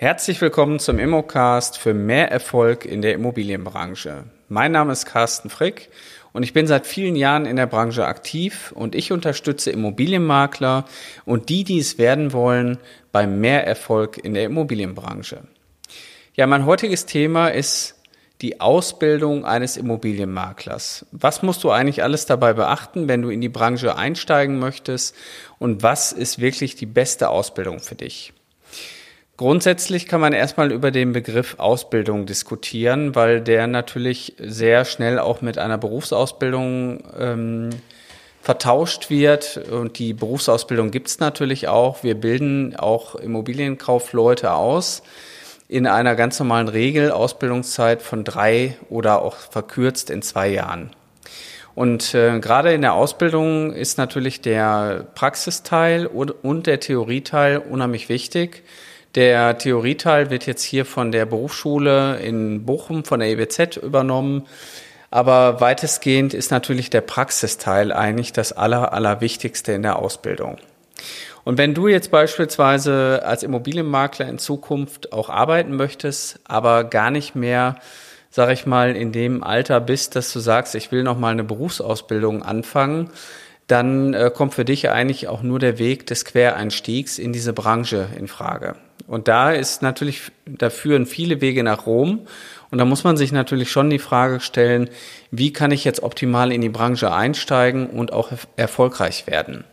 [0.00, 4.26] Herzlich willkommen zum Immocast für mehr Erfolg in der Immobilienbranche.
[4.48, 5.90] Mein Name ist Carsten Frick
[6.32, 10.84] und ich bin seit vielen Jahren in der Branche aktiv und ich unterstütze Immobilienmakler
[11.24, 12.78] und die, die es werden wollen,
[13.10, 15.40] beim mehr Erfolg in der Immobilienbranche.
[16.34, 17.96] Ja, mein heutiges Thema ist
[18.40, 21.06] die Ausbildung eines Immobilienmaklers.
[21.10, 25.16] Was musst du eigentlich alles dabei beachten, wenn du in die Branche einsteigen möchtest
[25.58, 28.32] und was ist wirklich die beste Ausbildung für dich?
[29.38, 35.42] Grundsätzlich kann man erstmal über den Begriff Ausbildung diskutieren, weil der natürlich sehr schnell auch
[35.42, 37.70] mit einer Berufsausbildung ähm,
[38.42, 39.56] vertauscht wird.
[39.70, 42.02] Und die Berufsausbildung gibt's natürlich auch.
[42.02, 45.04] Wir bilden auch Immobilienkaufleute aus
[45.68, 50.90] in einer ganz normalen Regelausbildungszeit von drei oder auch verkürzt in zwei Jahren.
[51.76, 58.08] Und äh, gerade in der Ausbildung ist natürlich der Praxisteil und, und der Theorieteil unheimlich
[58.08, 58.64] wichtig.
[59.14, 64.46] Der Theorieteil wird jetzt hier von der Berufsschule in Bochum, von der EBZ übernommen.
[65.10, 70.58] Aber weitestgehend ist natürlich der Praxisteil eigentlich das Aller, Allerwichtigste in der Ausbildung.
[71.44, 77.34] Und wenn du jetzt beispielsweise als Immobilienmakler in Zukunft auch arbeiten möchtest, aber gar nicht
[77.34, 77.76] mehr,
[78.28, 81.44] sag ich mal, in dem Alter bist, dass du sagst, ich will noch mal eine
[81.44, 83.10] Berufsausbildung anfangen,
[83.66, 88.08] dann äh, kommt für dich eigentlich auch nur der Weg des Quereinstiegs in diese Branche
[88.18, 88.76] in Frage.
[89.06, 92.26] Und da ist natürlich, da führen viele Wege nach Rom.
[92.70, 94.90] Und da muss man sich natürlich schon die Frage stellen,
[95.30, 99.64] wie kann ich jetzt optimal in die Branche einsteigen und auch erfolgreich werden?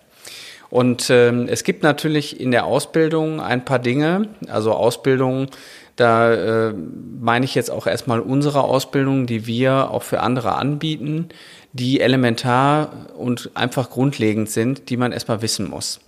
[0.69, 5.47] Und ähm, es gibt natürlich in der Ausbildung ein paar Dinge, also Ausbildung,
[5.95, 11.29] da äh, meine ich jetzt auch erstmal unsere Ausbildung, die wir auch für andere anbieten,
[11.71, 16.01] die elementar und einfach grundlegend sind, die man erstmal wissen muss.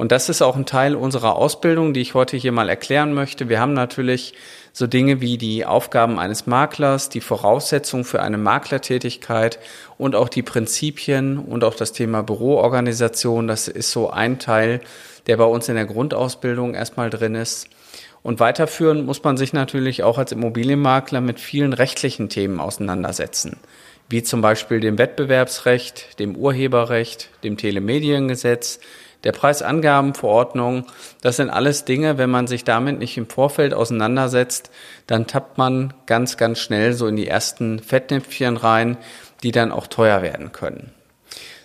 [0.00, 3.50] Und das ist auch ein Teil unserer Ausbildung, die ich heute hier mal erklären möchte.
[3.50, 4.32] Wir haben natürlich
[4.72, 9.58] so Dinge wie die Aufgaben eines Maklers, die Voraussetzungen für eine Maklertätigkeit
[9.98, 13.46] und auch die Prinzipien und auch das Thema Büroorganisation.
[13.46, 14.80] Das ist so ein Teil,
[15.26, 17.68] der bei uns in der Grundausbildung erstmal drin ist.
[18.22, 23.58] Und weiterführen muss man sich natürlich auch als Immobilienmakler mit vielen rechtlichen Themen auseinandersetzen,
[24.08, 28.80] wie zum Beispiel dem Wettbewerbsrecht, dem Urheberrecht, dem Telemediengesetz,
[29.24, 30.86] der Preisangabenverordnung,
[31.20, 34.70] das sind alles Dinge, wenn man sich damit nicht im Vorfeld auseinandersetzt,
[35.06, 38.96] dann tappt man ganz, ganz schnell so in die ersten Fettnäpfchen rein,
[39.42, 40.92] die dann auch teuer werden können.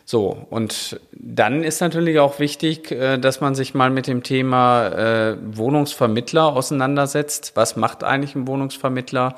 [0.07, 4.87] So, und dann ist natürlich auch wichtig, äh, dass man sich mal mit dem Thema
[4.89, 7.53] äh, Wohnungsvermittler auseinandersetzt.
[7.55, 9.35] Was macht eigentlich ein Wohnungsvermittler?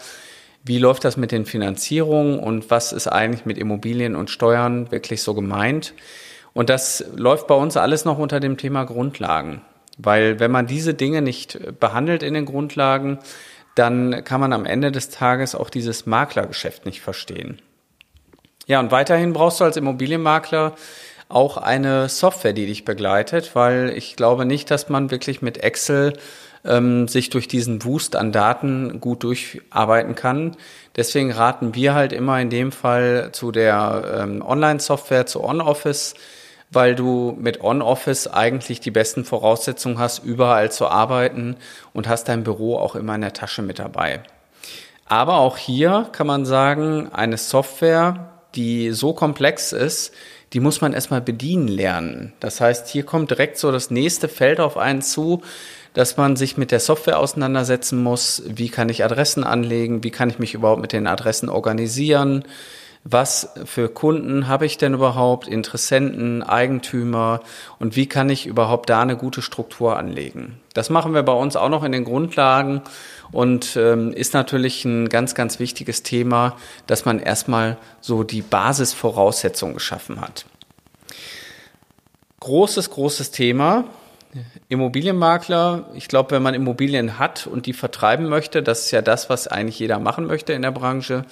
[0.65, 5.23] Wie läuft das mit den Finanzierungen und was ist eigentlich mit Immobilien und Steuern wirklich
[5.23, 5.93] so gemeint?
[6.57, 9.61] Und das läuft bei uns alles noch unter dem Thema Grundlagen.
[9.99, 13.19] Weil wenn man diese Dinge nicht behandelt in den Grundlagen,
[13.75, 17.61] dann kann man am Ende des Tages auch dieses Maklergeschäft nicht verstehen.
[18.65, 20.73] Ja, und weiterhin brauchst du als Immobilienmakler
[21.29, 26.13] auch eine Software, die dich begleitet, weil ich glaube nicht, dass man wirklich mit Excel
[26.65, 30.57] ähm, sich durch diesen Wust an Daten gut durcharbeiten kann.
[30.95, 36.15] Deswegen raten wir halt immer in dem Fall zu der ähm, Online-Software, zu OnOffice,
[36.71, 41.55] weil du mit OnOffice eigentlich die besten Voraussetzungen hast, überall zu arbeiten
[41.93, 44.21] und hast dein Büro auch immer in der Tasche mit dabei.
[45.05, 50.13] Aber auch hier kann man sagen, eine Software, die so komplex ist,
[50.53, 52.33] die muss man erstmal bedienen lernen.
[52.39, 55.41] Das heißt, hier kommt direkt so das nächste Feld auf einen zu,
[55.93, 58.43] dass man sich mit der Software auseinandersetzen muss.
[58.47, 60.03] Wie kann ich Adressen anlegen?
[60.03, 62.43] Wie kann ich mich überhaupt mit den Adressen organisieren?
[63.09, 67.41] Was für Kunden habe ich denn überhaupt, Interessenten, Eigentümer
[67.79, 70.59] und wie kann ich überhaupt da eine gute Struktur anlegen.
[70.73, 72.81] Das machen wir bei uns auch noch in den Grundlagen
[73.31, 79.75] und ähm, ist natürlich ein ganz, ganz wichtiges Thema, dass man erstmal so die Basisvoraussetzungen
[79.75, 80.45] geschaffen hat.
[82.41, 83.85] Großes, großes Thema.
[84.67, 89.29] Immobilienmakler, ich glaube, wenn man Immobilien hat und die vertreiben möchte, das ist ja das,
[89.29, 91.25] was eigentlich jeder machen möchte in der Branche,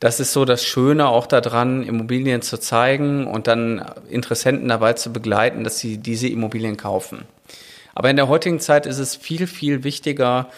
[0.00, 5.12] das ist so das Schöne auch daran, Immobilien zu zeigen und dann Interessenten dabei zu
[5.12, 7.24] begleiten, dass sie diese Immobilien kaufen.
[7.94, 10.48] Aber in der heutigen Zeit ist es viel, viel wichtiger,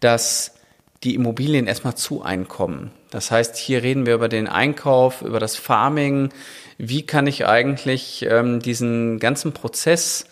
[0.00, 0.54] dass
[1.02, 2.90] die Immobilien erstmal zu einkommen.
[3.10, 6.28] Das heißt, hier reden wir über den Einkauf, über das Farming.
[6.76, 10.26] Wie kann ich eigentlich ähm, diesen ganzen Prozess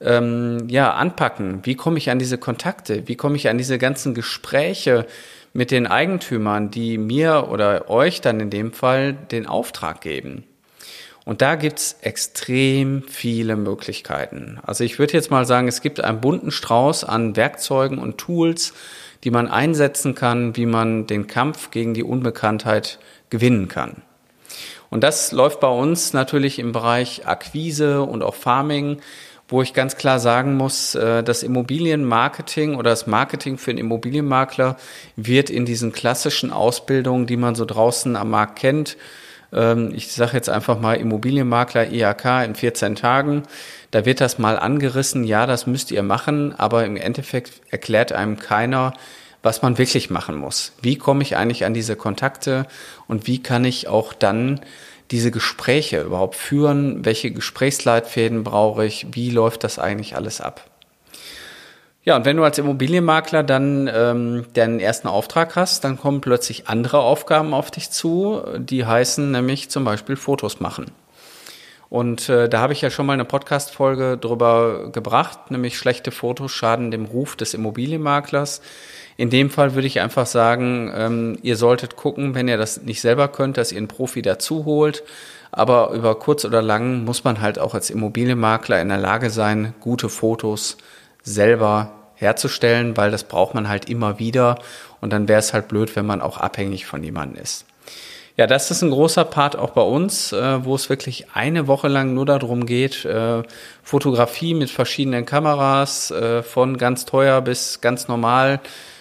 [0.00, 1.60] ähm, ja anpacken?
[1.64, 3.06] Wie komme ich an diese Kontakte?
[3.08, 5.06] Wie komme ich an diese ganzen Gespräche?
[5.56, 10.44] Mit den Eigentümern, die mir oder euch dann in dem Fall den Auftrag geben.
[11.24, 14.60] Und da gibt's extrem viele Möglichkeiten.
[14.62, 18.74] Also ich würde jetzt mal sagen, es gibt einen bunten Strauß an Werkzeugen und Tools,
[19.24, 22.98] die man einsetzen kann, wie man den Kampf gegen die Unbekanntheit
[23.30, 24.02] gewinnen kann.
[24.90, 29.00] Und das läuft bei uns natürlich im Bereich Akquise und auch Farming,
[29.48, 34.76] wo ich ganz klar sagen muss, äh, das Immobilienmarketing oder das Marketing für einen Immobilienmakler
[35.16, 38.96] wird in diesen klassischen Ausbildungen, die man so draußen am Markt kennt,
[39.52, 43.44] ähm, ich sage jetzt einfach mal Immobilienmakler IAK in 14 Tagen.
[43.90, 48.38] Da wird das mal angerissen, ja, das müsst ihr machen, aber im Endeffekt erklärt einem
[48.38, 48.92] keiner,
[49.42, 50.72] was man wirklich machen muss.
[50.82, 52.66] Wie komme ich eigentlich an diese Kontakte
[53.06, 54.60] und wie kann ich auch dann
[55.10, 57.04] diese Gespräche überhaupt führen?
[57.04, 59.06] Welche Gesprächsleitfäden brauche ich?
[59.12, 60.64] Wie läuft das eigentlich alles ab?
[62.04, 66.68] Ja, und wenn du als Immobilienmakler dann ähm, deinen ersten Auftrag hast, dann kommen plötzlich
[66.68, 70.86] andere Aufgaben auf dich zu, die heißen nämlich zum Beispiel Fotos machen.
[71.88, 76.52] Und äh, da habe ich ja schon mal eine Podcast-Folge drüber gebracht, nämlich schlechte Fotos
[76.52, 78.60] schaden dem Ruf des Immobilienmaklers.
[79.16, 83.00] In dem Fall würde ich einfach sagen, ähm, ihr solltet gucken, wenn ihr das nicht
[83.00, 85.04] selber könnt, dass ihr einen Profi dazu holt.
[85.52, 89.74] Aber über kurz oder lang muss man halt auch als Immobilienmakler in der Lage sein,
[89.80, 90.76] gute Fotos
[91.22, 94.58] selber herzustellen, weil das braucht man halt immer wieder
[95.00, 97.64] und dann wäre es halt blöd, wenn man auch abhängig von jemandem ist.
[98.36, 101.88] Ja, das ist ein großer Part auch bei uns, äh, wo es wirklich eine Woche
[101.88, 103.42] lang nur darum geht, äh,
[103.82, 108.60] Fotografie mit verschiedenen Kameras, äh, von ganz teuer bis ganz normal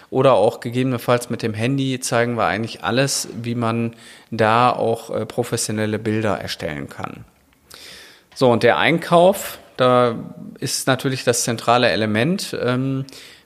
[0.10, 3.94] oder auch gegebenenfalls mit dem Handy zeigen wir eigentlich alles, wie man
[4.32, 7.26] da auch äh, professionelle Bilder erstellen kann.
[8.36, 10.16] So, und der Einkauf, da
[10.60, 12.58] ist natürlich das zentrale Element.
[12.62, 13.06] Ähm,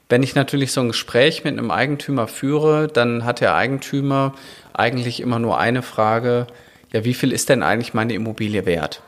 [0.09, 4.33] wenn ich natürlich so ein Gespräch mit einem Eigentümer führe, dann hat der Eigentümer
[4.73, 6.47] eigentlich immer nur eine Frage,
[6.91, 9.03] ja, wie viel ist denn eigentlich meine Immobilie wert?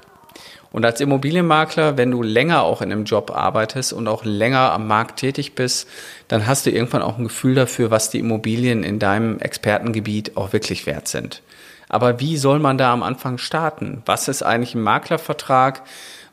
[0.72, 4.88] Und als Immobilienmakler, wenn du länger auch in einem Job arbeitest und auch länger am
[4.88, 5.90] Markt tätig bist,
[6.30, 10.54] dann hast du irgendwann auch ein Gefühl dafür, was die Immobilien in deinem Expertengebiet auch
[10.54, 11.42] wirklich wert sind.
[11.90, 14.02] Aber wie soll man da am Anfang starten?
[14.06, 15.82] Was ist eigentlich ein Maklervertrag?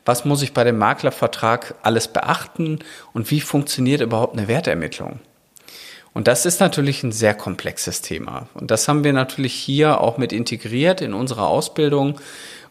[0.09, 2.79] Was muss ich bei dem Maklervertrag alles beachten
[3.13, 5.19] und wie funktioniert überhaupt eine Wertermittlung.
[6.13, 8.47] Und das ist natürlich ein sehr komplexes Thema.
[8.55, 12.19] Und das haben wir natürlich hier auch mit integriert in unserer Ausbildung,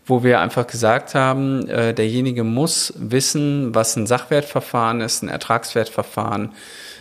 [0.04, 6.54] wo wir einfach gesagt haben, äh, derjenige muss wissen, was ein Sachwertverfahren ist, ein Ertragswertverfahren,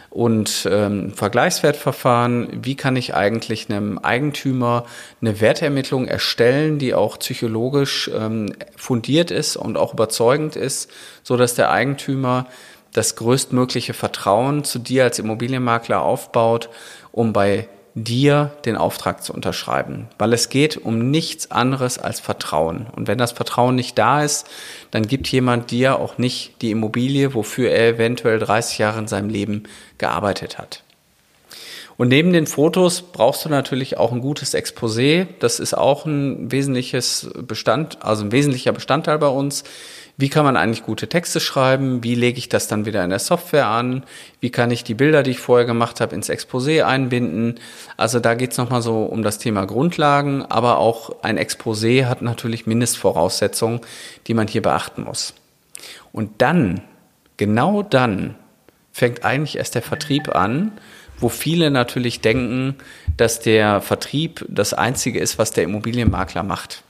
[0.09, 4.85] und ähm, Vergleichswertverfahren, wie kann ich eigentlich einem Eigentümer
[5.21, 10.89] eine Wertermittlung erstellen, die auch psychologisch ähm, fundiert ist und auch überzeugend ist,
[11.23, 12.47] so dass der Eigentümer
[12.93, 16.69] das größtmögliche Vertrauen zu dir als Immobilienmakler aufbaut,
[17.11, 17.67] um bei
[18.03, 22.85] dir den Auftrag zu unterschreiben, weil es geht um nichts anderes als Vertrauen.
[22.95, 24.47] Und wenn das Vertrauen nicht da ist,
[24.91, 29.29] dann gibt jemand dir auch nicht die Immobilie, wofür er eventuell 30 Jahre in seinem
[29.29, 29.63] Leben
[29.97, 30.83] gearbeitet hat.
[31.97, 35.25] Und neben den Fotos brauchst du natürlich auch ein gutes Exposé.
[35.39, 39.63] Das ist auch ein wesentliches Bestand, also ein wesentlicher Bestandteil bei uns.
[40.19, 42.03] Wie kann man eigentlich gute Texte schreiben?
[42.03, 44.03] Wie lege ich das dann wieder in der Software an?
[44.39, 47.59] Wie kann ich die Bilder, die ich vorher gemacht habe, ins Exposé einbinden?
[47.97, 52.23] Also da geht es nochmal so um das Thema Grundlagen, aber auch ein Exposé hat
[52.23, 53.81] natürlich Mindestvoraussetzungen,
[54.25, 55.35] die man hier beachten muss.
[56.11, 56.81] Und dann,
[57.37, 58.33] genau dann,
[58.91, 60.71] fängt eigentlich erst der Vertrieb an,
[61.19, 62.75] wo viele natürlich denken,
[63.17, 66.81] dass der Vertrieb das Einzige ist, was der Immobilienmakler macht.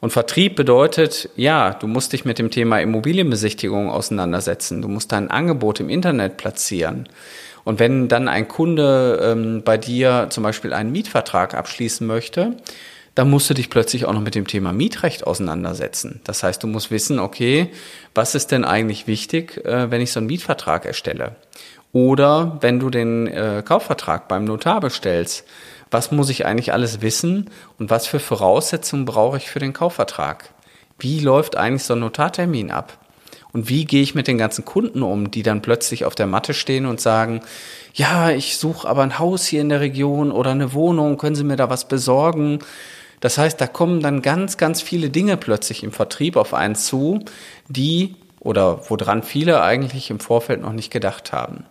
[0.00, 4.80] Und Vertrieb bedeutet, ja, du musst dich mit dem Thema Immobilienbesichtigung auseinandersetzen.
[4.80, 7.08] Du musst dein Angebot im Internet platzieren.
[7.64, 12.56] Und wenn dann ein Kunde ähm, bei dir zum Beispiel einen Mietvertrag abschließen möchte,
[13.14, 16.20] dann musst du dich plötzlich auch noch mit dem Thema Mietrecht auseinandersetzen.
[16.22, 17.70] Das heißt, du musst wissen, okay,
[18.14, 21.34] was ist denn eigentlich wichtig, äh, wenn ich so einen Mietvertrag erstelle?
[21.92, 25.44] Oder wenn du den äh, Kaufvertrag beim Notar bestellst,
[25.90, 30.50] was muss ich eigentlich alles wissen und was für Voraussetzungen brauche ich für den Kaufvertrag?
[30.98, 32.98] Wie läuft eigentlich so ein Notartermin ab?
[33.52, 36.52] Und wie gehe ich mit den ganzen Kunden um, die dann plötzlich auf der Matte
[36.52, 37.40] stehen und sagen,
[37.94, 41.44] ja, ich suche aber ein Haus hier in der Region oder eine Wohnung, können Sie
[41.44, 42.58] mir da was besorgen?
[43.20, 47.24] Das heißt, da kommen dann ganz, ganz viele Dinge plötzlich im Vertrieb auf einen zu,
[47.68, 51.64] die oder woran viele eigentlich im Vorfeld noch nicht gedacht haben.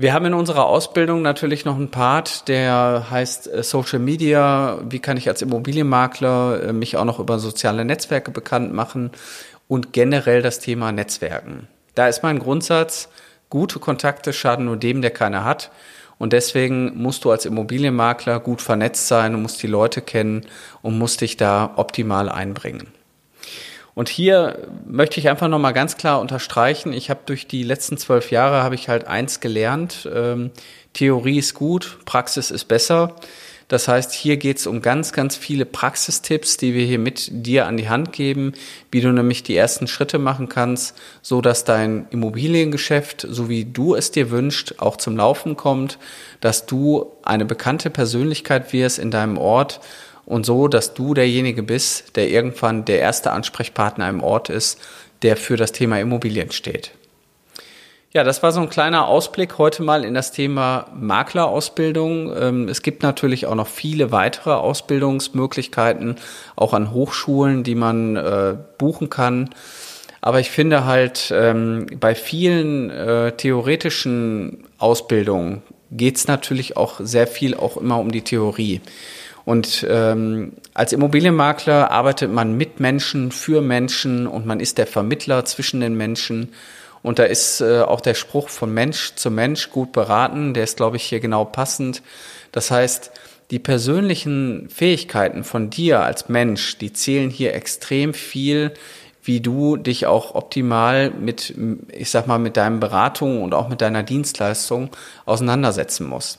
[0.00, 4.78] Wir haben in unserer Ausbildung natürlich noch einen Part, der heißt äh, Social Media.
[4.88, 9.10] Wie kann ich als Immobilienmakler äh, mich auch noch über soziale Netzwerke bekannt machen
[9.68, 11.68] und generell das Thema Netzwerken.
[11.94, 13.10] Da ist mein Grundsatz,
[13.50, 15.70] gute Kontakte schaden nur dem, der keine hat.
[16.16, 20.46] Und deswegen musst du als Immobilienmakler gut vernetzt sein und musst die Leute kennen
[20.80, 22.86] und musst dich da optimal einbringen.
[23.94, 28.30] Und hier möchte ich einfach nochmal ganz klar unterstreichen, ich habe durch die letzten zwölf
[28.30, 30.50] Jahre habe ich halt eins gelernt, ähm,
[30.92, 33.14] Theorie ist gut, Praxis ist besser.
[33.70, 37.68] Das heißt, hier geht es um ganz, ganz viele Praxistipps, die wir hier mit dir
[37.68, 38.52] an die Hand geben,
[38.90, 43.94] wie du nämlich die ersten Schritte machen kannst, so dass dein Immobiliengeschäft, so wie du
[43.94, 45.98] es dir wünschst, auch zum Laufen kommt,
[46.40, 49.80] dass du eine bekannte Persönlichkeit wirst in deinem Ort
[50.26, 54.80] und so, dass du derjenige bist, der irgendwann der erste Ansprechpartner im Ort ist,
[55.22, 56.92] der für das Thema Immobilien steht.
[58.12, 62.34] Ja, das war so ein kleiner Ausblick heute mal in das Thema Maklerausbildung.
[62.36, 66.16] Ähm, es gibt natürlich auch noch viele weitere Ausbildungsmöglichkeiten,
[66.56, 69.50] auch an Hochschulen, die man äh, buchen kann.
[70.20, 75.62] Aber ich finde halt, ähm, bei vielen äh, theoretischen Ausbildungen
[75.92, 78.80] geht es natürlich auch sehr viel auch immer um die Theorie.
[79.50, 85.44] Und ähm, als Immobilienmakler arbeitet man mit Menschen, für Menschen und man ist der Vermittler
[85.44, 86.52] zwischen den Menschen.
[87.02, 90.76] Und da ist äh, auch der Spruch von Mensch zu Mensch gut beraten, der ist,
[90.76, 92.00] glaube ich, hier genau passend.
[92.52, 93.10] Das heißt,
[93.50, 98.72] die persönlichen Fähigkeiten von dir als Mensch, die zählen hier extrem viel,
[99.24, 101.56] wie du dich auch optimal mit,
[101.92, 104.90] ich sag mal, mit deinen Beratungen und auch mit deiner Dienstleistung
[105.26, 106.38] auseinandersetzen musst.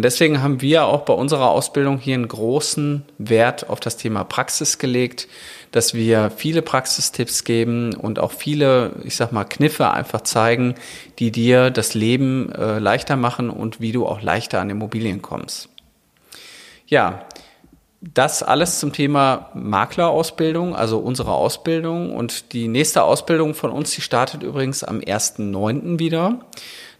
[0.00, 4.24] Und deswegen haben wir auch bei unserer Ausbildung hier einen großen Wert auf das Thema
[4.24, 5.28] Praxis gelegt,
[5.72, 10.74] dass wir viele Praxistipps geben und auch viele, ich sag mal, Kniffe einfach zeigen,
[11.18, 15.68] die dir das Leben äh, leichter machen und wie du auch leichter an Immobilien kommst.
[16.86, 17.26] Ja,
[18.00, 22.16] das alles zum Thema Maklerausbildung, also unsere Ausbildung.
[22.16, 25.98] Und die nächste Ausbildung von uns, die startet übrigens am 1.9.
[25.98, 26.40] wieder.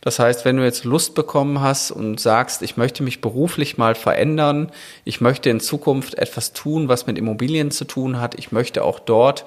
[0.00, 3.95] Das heißt, wenn du jetzt Lust bekommen hast und sagst, ich möchte mich beruflich mal
[3.95, 4.71] verändern,
[5.04, 8.99] ich möchte in Zukunft etwas tun, was mit Immobilien zu tun hat, ich möchte auch
[8.99, 9.45] dort,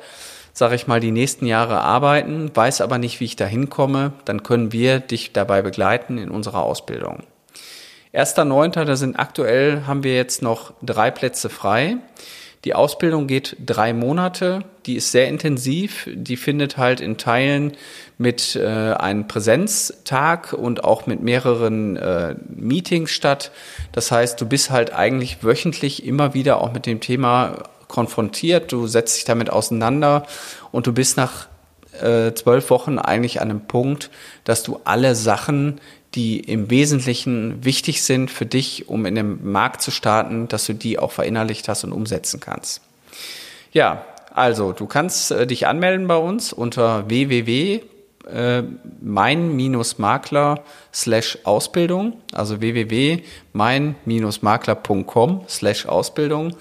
[0.54, 4.44] sage ich mal, die nächsten Jahre arbeiten, weiß aber nicht, wie ich da hinkomme, dann
[4.44, 7.24] können wir dich dabei begleiten in unserer Ausbildung.
[8.12, 11.98] Erster Neunter, da sind aktuell, haben wir jetzt noch drei Plätze frei.
[12.64, 17.74] Die Ausbildung geht drei Monate, die ist sehr intensiv, die findet halt in Teilen
[18.18, 23.52] mit äh, einem Präsenztag und auch mit mehreren äh, Meetings statt.
[23.92, 28.88] Das heißt, du bist halt eigentlich wöchentlich immer wieder auch mit dem Thema konfrontiert, du
[28.88, 30.26] setzt dich damit auseinander
[30.72, 31.48] und du bist nach
[32.02, 34.10] äh, zwölf Wochen eigentlich an einem Punkt,
[34.46, 35.80] dass du alle Sachen,
[36.16, 40.74] die im Wesentlichen wichtig sind für dich, um in dem Markt zu starten, dass du
[40.74, 42.82] die auch verinnerlicht hast und umsetzen kannst.
[43.72, 47.82] Ja, also du kannst äh, dich anmelden bei uns unter www
[48.28, 48.64] äh,
[49.02, 56.56] mein-makler slash Ausbildung, also www.mein-makler.com slash Ausbildung.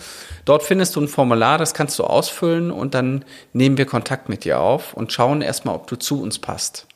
[0.44, 4.44] Dort findest du ein Formular, das kannst du ausfüllen und dann nehmen wir Kontakt mit
[4.44, 6.86] dir auf und schauen erstmal, ob du zu uns passt.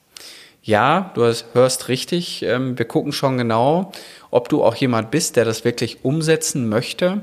[0.67, 3.93] Ja, du hörst richtig, ähm, wir gucken schon genau,
[4.33, 7.21] ob du auch jemand bist, der das wirklich umsetzen möchte